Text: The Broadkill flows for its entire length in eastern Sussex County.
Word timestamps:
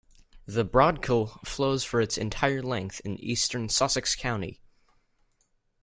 The 0.47 0.65
Broadkill 0.65 1.27
flows 1.45 1.83
for 1.83 2.01
its 2.01 2.17
entire 2.17 2.63
length 2.63 3.01
in 3.01 3.23
eastern 3.23 3.69
Sussex 3.69 4.15
County. 4.15 4.59